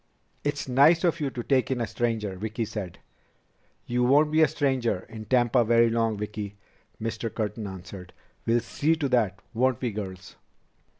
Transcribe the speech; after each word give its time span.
"It's 0.43 0.67
nice 0.67 1.03
of 1.03 1.19
you 1.19 1.29
to 1.29 1.43
take 1.43 1.69
in 1.69 1.79
a 1.79 1.85
stranger," 1.85 2.35
Vicki 2.35 2.65
said. 2.65 2.97
"You 3.85 4.03
won't 4.03 4.31
be 4.31 4.41
a 4.41 4.47
stranger 4.47 5.01
in 5.07 5.25
Tampa 5.25 5.63
very 5.63 5.91
long, 5.91 6.17
Vicki," 6.17 6.57
Mr. 6.99 7.31
Curtin 7.31 7.67
answered. 7.67 8.11
"We'll 8.47 8.61
see 8.61 8.95
to 8.95 9.07
that, 9.09 9.39
won't 9.53 9.79
we, 9.79 9.91
girls?" 9.91 10.37